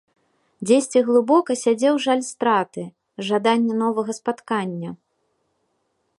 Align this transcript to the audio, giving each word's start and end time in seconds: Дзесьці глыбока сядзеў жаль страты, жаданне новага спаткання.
Дзесьці 0.69 0.99
глыбока 1.09 1.51
сядзеў 1.63 1.95
жаль 2.05 2.23
страты, 2.31 2.83
жаданне 3.31 3.73
новага 3.87 4.11
спаткання. 4.21 4.89